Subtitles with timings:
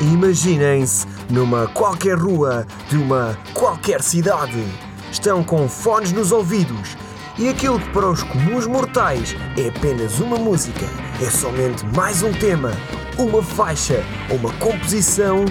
[0.00, 4.64] Imaginem-se numa qualquer rua de uma qualquer cidade.
[5.10, 6.96] Estão com fones nos ouvidos
[7.38, 10.84] e aquilo que para os comuns mortais é apenas uma música,
[11.20, 12.72] é somente mais um tema,
[13.16, 15.44] uma faixa uma composição,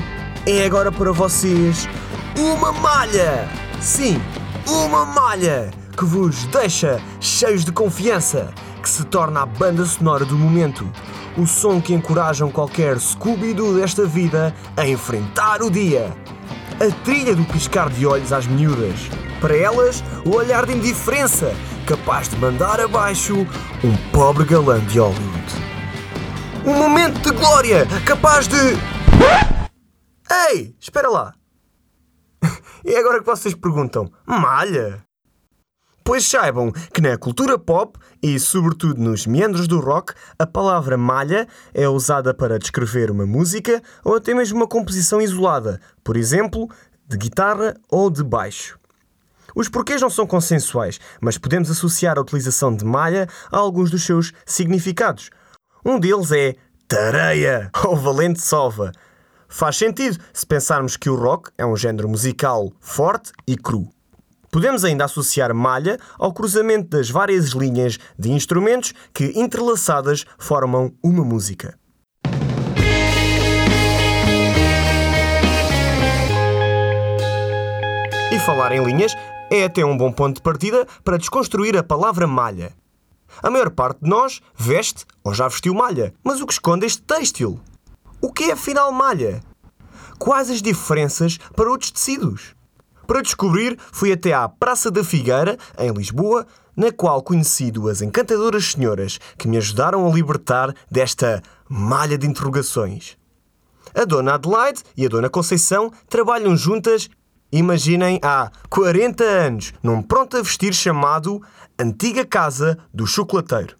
[0.45, 1.87] é agora para vocês
[2.37, 3.49] uma malha!
[3.81, 4.21] Sim,
[4.67, 10.37] uma malha que vos deixa cheios de confiança, que se torna a banda sonora do
[10.37, 10.87] momento
[11.37, 16.11] o som que encorajam qualquer Scooby-Doo desta vida a enfrentar o dia.
[16.79, 18.99] A trilha do piscar de olhos às miúdas.
[19.39, 21.53] Para elas, o olhar de indiferença,
[21.85, 23.35] capaz de mandar abaixo
[23.83, 25.53] um pobre galã de Hollywood.
[26.65, 28.57] Um momento de glória, capaz de.
[30.49, 31.33] Ei, espera lá!
[32.85, 35.06] E é agora que vocês perguntam: malha?
[36.07, 41.45] Pois saibam que na cultura pop e, sobretudo, nos meandros do rock, a palavra malha
[41.73, 46.69] é usada para descrever uma música ou até mesmo uma composição isolada, por exemplo,
[47.05, 48.79] de guitarra ou de baixo.
[49.53, 54.05] Os porquês não são consensuais, mas podemos associar a utilização de malha a alguns dos
[54.05, 55.29] seus significados.
[55.83, 56.55] Um deles é
[56.87, 58.93] tareia ou valente sova.
[59.49, 63.91] Faz sentido se pensarmos que o rock é um género musical forte e cru.
[64.51, 71.23] Podemos ainda associar malha ao cruzamento das várias linhas de instrumentos que, entrelaçadas, formam uma
[71.23, 71.77] música.
[78.31, 79.13] E falar em linhas
[79.49, 82.73] é até um bom ponto de partida para desconstruir a palavra malha.
[83.41, 87.01] A maior parte de nós veste ou já vestiu malha, mas o que esconde este
[87.01, 87.59] têxtil?
[88.21, 89.41] O que é afinal malha?
[90.17, 92.56] Quais as diferenças para outros tecidos?
[93.07, 96.45] Para descobrir, fui até à Praça da Figueira, em Lisboa,
[96.75, 103.17] na qual conheci duas encantadoras senhoras que me ajudaram a libertar desta malha de interrogações.
[103.95, 107.09] A Dona Adelaide e a Dona Conceição trabalham juntas,
[107.49, 111.41] imaginem, há 40 anos, num pronto a vestir chamado
[111.79, 113.77] Antiga Casa do Chocolateiro.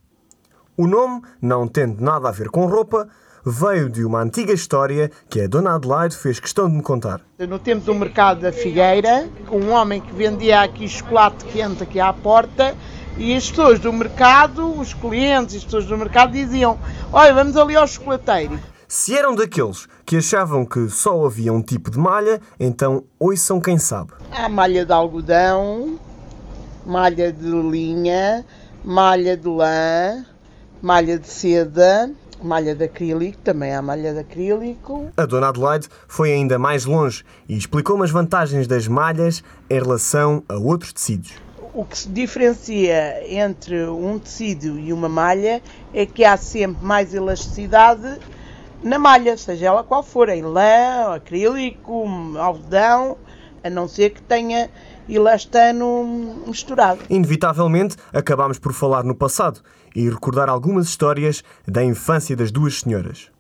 [0.78, 3.10] O nome, não tendo nada a ver com roupa,
[3.50, 7.22] veio de uma antiga história que a Dona Adelaide fez questão de me contar.
[7.40, 12.12] No tempo do mercado da Figueira, um homem que vendia aqui chocolate quente aqui à
[12.12, 12.76] porta,
[13.18, 16.78] e as pessoas do mercado, os clientes e as pessoas do mercado diziam:
[17.12, 18.60] Olha, vamos ali ao chocolateiro.
[18.88, 23.78] Se eram daqueles que achavam que só havia um tipo de malha, então ouçam quem
[23.78, 24.14] sabe.
[24.32, 26.00] Há malha de algodão,
[26.86, 28.46] malha de linha,
[28.86, 30.26] malha de lã,
[30.82, 32.10] malha de seda,
[32.42, 35.10] malha de acrílico, também há malha de acrílico.
[35.18, 40.44] A Dona Adelaide foi ainda mais longe e explicou-me as vantagens das malhas em relação
[40.48, 41.32] a outros tecidos.
[41.74, 45.62] O que se diferencia entre um tecido e uma malha
[45.94, 48.20] é que há sempre mais elasticidade
[48.84, 52.06] na malha, seja ela qual for, em lã, acrílico,
[52.38, 53.18] algodão,
[53.64, 54.70] a não ser que tenha
[55.10, 57.02] elastano misturado.
[57.10, 59.62] Inevitavelmente, acabámos por falar no passado
[59.96, 63.32] e recordar algumas histórias da infância das duas senhoras.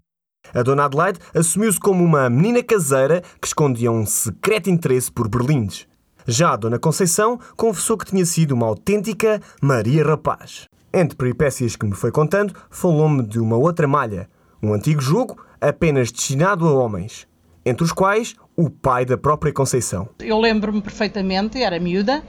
[0.53, 5.87] A Dona Adelaide assumiu-se como uma menina caseira que escondia um secreto interesse por berlindes.
[6.25, 10.67] Já a Dona Conceição confessou que tinha sido uma autêntica Maria Rapaz.
[10.93, 14.29] Entre peripécias que me foi contando, falou-me de uma outra malha,
[14.63, 17.27] um antigo jogo apenas destinado a homens,
[17.65, 20.09] entre os quais o pai da própria Conceição.
[20.19, 22.23] Eu lembro-me perfeitamente, era miúda,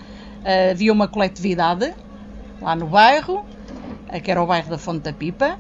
[0.44, 1.94] eh, havia uma coletividade
[2.60, 3.46] lá no bairro,
[4.22, 5.58] que era o bairro da Fonte da Pipa.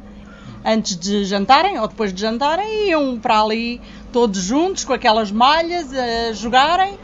[0.64, 3.80] Antes de jantarem ou depois de jantarem, iam para ali
[4.12, 6.98] todos juntos com aquelas malhas a jogarem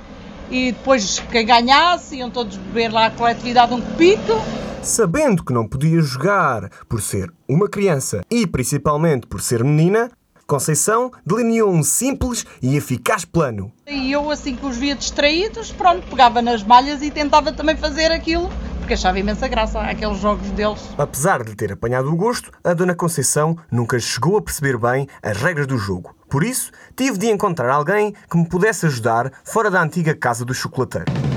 [0.50, 4.34] e depois quem ganhasse iam todos beber lá a coletividade um copito.
[4.82, 10.10] Sabendo que não podia jogar por ser uma criança e principalmente por ser menina,
[10.46, 13.72] Conceição delineou um simples e eficaz plano.
[13.86, 18.12] E eu, assim que os via distraídos, pronto, pegava nas malhas e tentava também fazer
[18.12, 20.80] aquilo, porque achava imensa graça aqueles jogos deles.
[20.98, 25.38] Apesar de ter apanhado o gosto, a Dona Conceição nunca chegou a perceber bem as
[25.38, 26.14] regras do jogo.
[26.28, 30.52] Por isso, tive de encontrar alguém que me pudesse ajudar fora da antiga casa do
[30.52, 31.33] chocolateiro.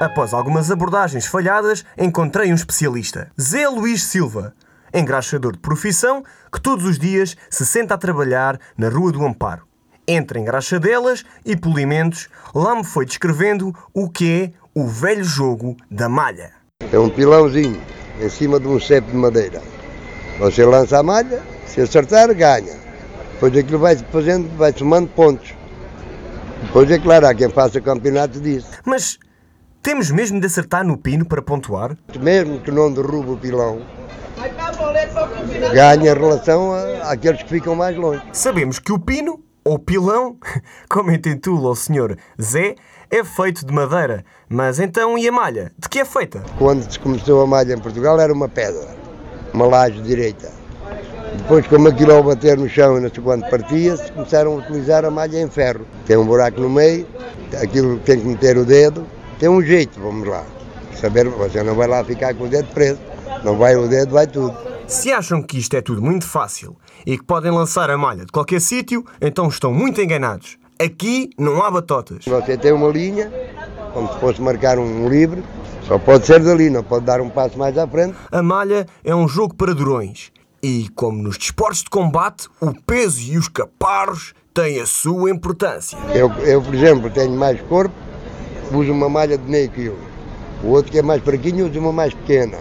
[0.00, 4.52] Após algumas abordagens falhadas, encontrei um especialista, Zé Luís Silva,
[4.92, 9.62] engraxador de profissão que todos os dias se senta a trabalhar na Rua do Amparo.
[10.06, 16.08] Entre engraxadelas e polimentos, lá me foi descrevendo o que é o velho jogo da
[16.08, 16.50] malha.
[16.92, 17.80] É um pilãozinho
[18.20, 19.62] em cima de um cepo de madeira.
[20.40, 22.76] Você lança a malha, se acertar, ganha.
[23.34, 25.54] Depois aquilo vai fazendo, vai somando pontos.
[26.64, 28.68] Depois é claro, há quem faça campeonato disso.
[28.84, 29.18] Mas
[29.84, 31.94] temos mesmo de acertar no pino para pontuar?
[32.18, 33.82] Mesmo que não derrube o pilão,
[35.74, 38.22] ganha em relação a, àqueles que ficam mais longe.
[38.32, 40.38] Sabemos que o pino, ou pilão,
[40.88, 42.76] como intitula o senhor Zé,
[43.10, 44.24] é feito de madeira.
[44.48, 45.70] Mas então e a malha?
[45.78, 46.42] De que é feita?
[46.56, 48.88] Quando se começou a malha em Portugal era uma pedra,
[49.52, 50.50] uma laje direita.
[51.36, 55.04] Depois, como aquilo ao bater no chão e não sei quando partia-se, começaram a utilizar
[55.04, 55.86] a malha em ferro.
[56.06, 57.06] Tem um buraco no meio,
[57.60, 59.04] aquilo tem que meter o dedo,
[59.34, 60.44] tem um jeito, vamos lá.
[60.94, 62.98] Saber, você não vai lá ficar com o dedo preso,
[63.44, 64.56] não vai o dedo, vai tudo.
[64.86, 66.76] Se acham que isto é tudo muito fácil
[67.06, 70.58] e que podem lançar a malha de qualquer sítio, então estão muito enganados.
[70.80, 72.24] Aqui não há batotas.
[72.26, 73.32] Você tem uma linha,
[73.92, 75.42] como se fosse marcar um livre,
[75.86, 78.14] só pode ser dali, não pode dar um passo mais à frente.
[78.30, 80.32] A malha é um jogo para durões.
[80.62, 85.98] E como nos desportos de combate, o peso e os caparros têm a sua importância.
[86.14, 87.94] Eu, eu, por exemplo, tenho mais corpo,
[88.72, 89.98] uso uma malha de meio quilo.
[90.62, 92.58] O outro que é mais fraquinho usa uma mais pequena,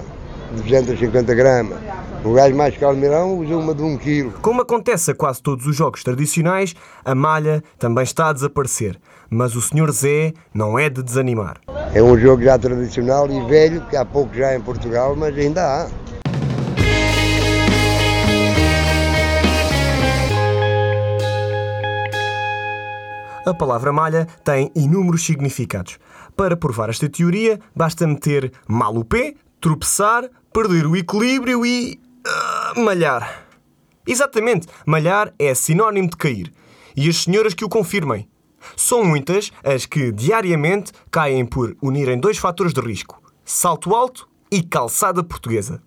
[0.55, 1.77] de 250 gramas.
[2.23, 4.31] O gajo mais calmeirão usa uma de 1 kg.
[4.41, 6.73] Como acontece a quase todos os jogos tradicionais,
[7.03, 8.99] a malha também está a desaparecer.
[9.29, 9.91] Mas o Sr.
[9.91, 11.59] Zé não é de desanimar.
[11.93, 15.61] É um jogo já tradicional e velho, que há pouco já em Portugal, mas ainda
[15.63, 15.87] há.
[23.45, 25.99] A palavra malha tem inúmeros significados.
[26.35, 31.99] Para provar esta teoria, basta meter mal o pé, tropeçar, perder o equilíbrio e.
[32.25, 33.45] Uh, malhar.
[34.07, 36.53] Exatamente, malhar é sinónimo de cair.
[36.95, 38.29] E as senhoras que o confirmem.
[38.77, 44.63] São muitas as que diariamente caem por unirem dois fatores de risco: salto alto e
[44.63, 45.81] calçada portuguesa.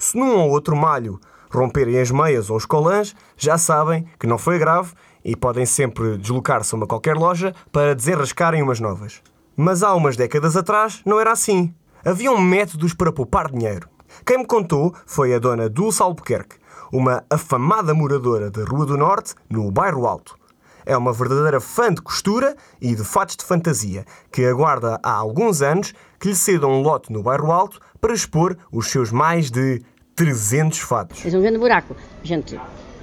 [0.00, 4.38] Se num ou outro malho romperem as meias ou os colãs, já sabem que não
[4.38, 4.94] foi grave
[5.24, 9.20] e podem sempre deslocar-se a uma qualquer loja para desenrascarem umas novas.
[9.56, 11.74] Mas há umas décadas atrás não era assim.
[12.04, 13.88] Haviam métodos para poupar dinheiro.
[14.26, 16.56] Quem me contou foi a dona Dulce Albuquerque,
[16.92, 20.36] uma afamada moradora da Rua do Norte, no Bairro Alto.
[20.84, 25.62] É uma verdadeira fã de costura e de fatos de fantasia, que aguarda há alguns
[25.62, 29.80] anos que lhe cedam um lote no Bairro Alto para expor os seus mais de
[30.16, 31.20] 300 fatos.
[31.20, 31.96] Fez um grande buraco.
[32.22, 32.60] Gente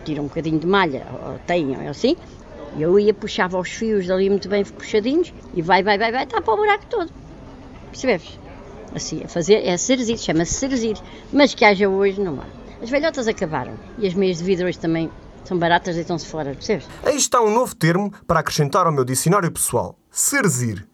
[0.09, 2.17] tira um bocadinho de malha, ou tem, ou assim,
[2.75, 6.23] e eu ia, puxava os fios dali muito bem puxadinhos, e vai, vai, vai, vai,
[6.23, 7.11] está para o buraco todo.
[7.91, 8.39] Percebes?
[8.95, 10.97] Assim, a fazer, é cerzir, chama-se cerzir.
[11.31, 12.45] Mas que haja hoje, não há.
[12.81, 15.11] As velhotas acabaram, e as meias de vidro hoje também
[15.43, 16.87] são baratas, e estão-se fora, percebes?
[17.03, 20.87] Aí está um novo termo para acrescentar ao meu dicionário pessoal: cerzir.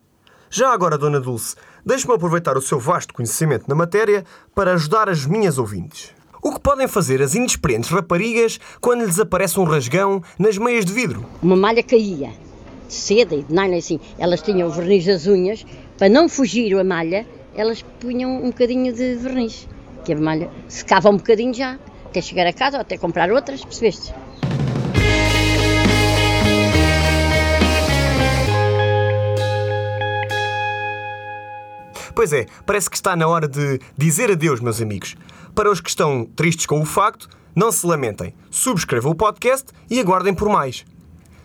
[0.50, 5.26] Já agora, Dona Dulce, deixe-me aproveitar o seu vasto conhecimento na matéria para ajudar as
[5.26, 6.15] minhas ouvintes.
[6.46, 10.94] O que podem fazer as inexperientes raparigas quando lhes aparece um rasgão nas meias de
[10.94, 11.26] vidro?
[11.42, 12.30] Uma malha caía,
[12.88, 14.00] de seda e de nylon assim.
[14.20, 15.66] Elas tinham verniz das unhas,
[15.98, 17.26] para não fugir a malha,
[17.56, 19.68] elas punham um bocadinho de verniz.
[20.04, 23.66] Que a malha secava um bocadinho já, até chegar a casa ou até comprar outras,
[23.66, 24.14] percebeste?
[32.26, 35.16] Pois é, parece que está na hora de dizer adeus, meus amigos.
[35.54, 38.34] Para os que estão tristes com o facto, não se lamentem.
[38.50, 40.84] Subscrevam o podcast e aguardem por mais.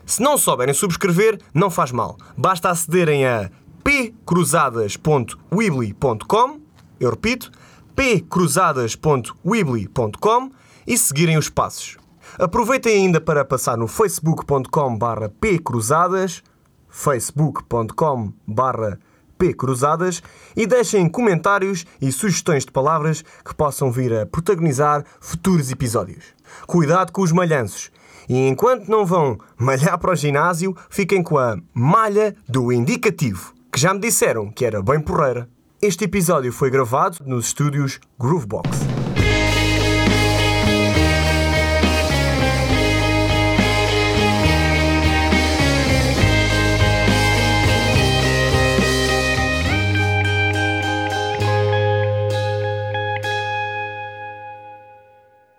[0.06, 2.16] Se não souberem subscrever, não faz mal.
[2.34, 3.50] Basta acederem a
[3.84, 6.60] pcruzadas.weebly.com
[6.98, 7.52] Eu repito,
[7.94, 10.50] pcruzadas.weebly.com
[10.86, 11.98] e seguirem os passos.
[12.38, 14.98] Aproveitem ainda para passar no facebook.com
[15.38, 16.42] pcruzadas
[16.88, 18.32] facebook.com
[19.40, 20.22] pcruzadas
[20.54, 26.26] e deixem comentários e sugestões de palavras que possam vir a protagonizar futuros episódios.
[26.66, 27.90] Cuidado com os malhanços
[28.28, 33.80] e enquanto não vão malhar para o ginásio, fiquem com a malha do indicativo, que
[33.80, 35.48] já me disseram que era bem porreira.
[35.82, 39.09] Este episódio foi gravado nos estúdios Groovebox.